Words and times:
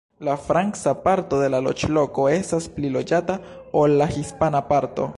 La 0.27 0.35
franca 0.45 0.93
parto 1.03 1.41
de 1.43 1.51
la 1.55 1.59
loĝloko 1.67 2.27
estas 2.39 2.71
pli 2.79 2.93
loĝata 2.97 3.37
ol 3.83 3.99
la 4.03 4.13
hispana 4.19 4.69
parto. 4.73 5.09